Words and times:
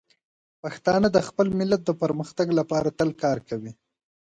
پښتانه 0.61 1.07
د 1.15 1.17
خپل 1.27 1.47
ملت 1.59 1.81
د 1.85 1.91
پرمختګ 2.01 2.47
لپاره 2.59 2.89
تل 2.99 3.09
کار 3.23 3.37
کوي. 3.49 3.71